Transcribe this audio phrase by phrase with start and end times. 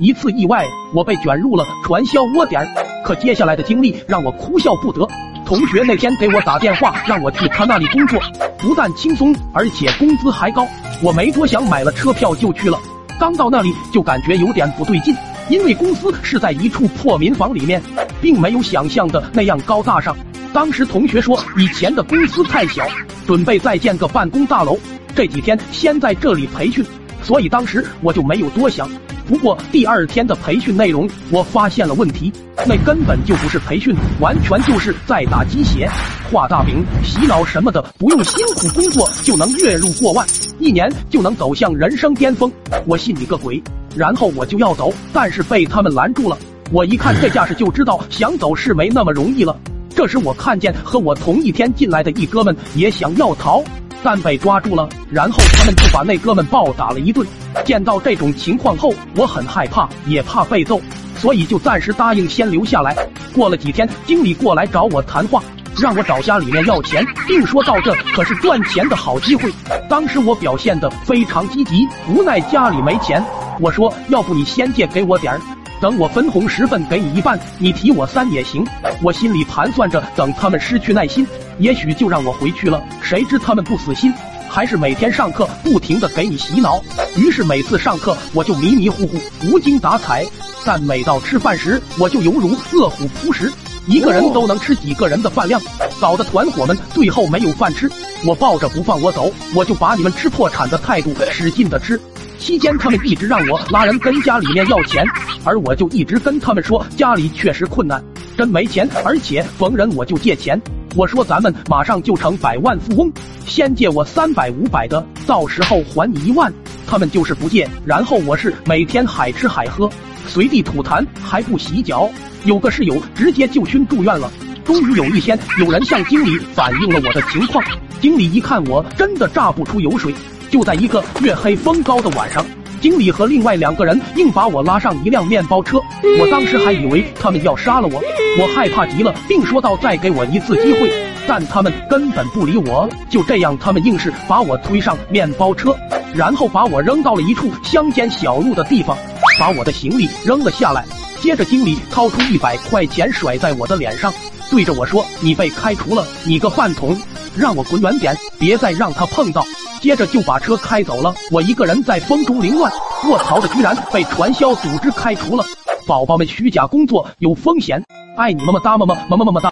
[0.00, 0.64] 一次意外，
[0.94, 2.64] 我被卷入了传销窝点
[3.04, 5.04] 可接下来的经历让我哭笑不得。
[5.44, 8.20] 同学那天给我打电话，让我去他那里工作，
[8.58, 10.64] 不但轻松，而且工资还高。
[11.02, 12.78] 我没多想，买了车票就去了。
[13.18, 15.12] 刚到那里就感觉有点不对劲，
[15.48, 17.82] 因为公司是在一处破民房里面，
[18.20, 20.16] 并没有想象的那样高大上。
[20.52, 22.86] 当时同学说以前的公司太小，
[23.26, 24.78] 准备再建个办公大楼。
[25.16, 26.86] 这几天先在这里培训，
[27.20, 28.88] 所以当时我就没有多想。
[29.28, 32.32] 不过第二天的培训内容，我发现了问题，
[32.66, 35.86] 那根本就不是培训，完全就是在打鸡血、
[36.32, 40.26] 画大饼、洗脑什么的，不用辛苦工作就能月入过万，
[40.58, 42.50] 一年就能走向人生巅峰。
[42.86, 43.62] 我信你个鬼！
[43.94, 46.38] 然后我就要走，但是被他们拦住了。
[46.72, 49.54] 我一看这架势，就知道想走是没那么容易了。
[49.94, 53.62] 这时我看见和我同一天进来的一哥们也想要逃。
[54.02, 57.26] 但被抓住了，然后他们就把那哥们暴打了一顿。
[57.64, 60.80] 见到这种情况后，我很害怕，也怕被揍，
[61.16, 62.96] 所以就暂时答应先留下来。
[63.34, 65.42] 过了几天，经理过来找我谈话，
[65.80, 69.52] 让我找家里面要钱，并说到这可是赚钱的好机会。
[69.88, 73.22] 当时我表现的非常积极，无奈家里没钱，
[73.60, 75.40] 我说要不你先借给我点儿，
[75.80, 78.66] 等我分红十份给你一半，你提我三也行。
[79.02, 81.26] 我心里盘算着，等他们失去耐心。
[81.58, 84.12] 也许就让我回去了，谁知他们不死心，
[84.48, 86.82] 还是每天上课不停的给你洗脑。
[87.16, 90.26] 于是每次上课我就迷迷糊糊、无精打采，
[90.64, 93.52] 但每到吃饭时，我就犹如饿虎扑食，
[93.86, 95.60] 一个人都能吃几个人的饭量，
[96.00, 97.90] 搞得团伙们最后没有饭吃。
[98.24, 102.00] 我抱着不放我走，我就把你们吃破产的态度使劲的吃。
[102.38, 105.04] 期间他们一直让我拉人跟家里面要钱，
[105.48, 108.04] 而我就一直跟他们说家里确实困难，
[108.36, 110.60] 真没钱，而且逢人我就借钱。
[110.94, 113.10] 我说咱们马上就成百万富翁，
[113.46, 116.52] 先借我三百五百的，到时候还你一万。
[116.86, 119.88] 他们就是不借，然后我是每天海吃海喝，
[120.26, 122.10] 随地吐痰，还不洗脚。
[122.44, 124.30] 有个室友直接就熏住院了。
[124.66, 127.64] 终于有一天，有人向经理反映了我的情况。
[128.02, 130.14] 经理一看我真的榨不出油水，
[130.50, 132.44] 就在一个月黑风高的晚上。
[132.80, 135.78] 经理和另外两个人硬把我拉上一辆面包车，
[136.20, 138.02] 我当时还以为他们要杀了我，
[138.40, 140.92] 我害怕极了，并说道再给我一次机会，
[141.26, 142.88] 但他们根本不理我。
[143.08, 145.76] 就这样，他们硬是把我推上面包车，
[146.14, 148.96] 然后把我扔到了一处乡间小路的地方，
[149.38, 150.84] 把我的行李扔了下来。
[151.20, 154.12] 接着，经理掏出一百块钱甩在我的脸上，
[154.50, 156.96] 对着我说：“你被开除了，你个饭桶，
[157.36, 159.44] 让我滚远点，别再让他碰到。”
[159.80, 162.72] 接着就把车开走了，我一个人在风中凌乱。
[163.08, 165.44] 卧槽的，居然被传销组织开除了！
[165.86, 167.82] 宝宝们，虚假工作有风险，
[168.16, 169.46] 爱你么么哒么么么么么么哒。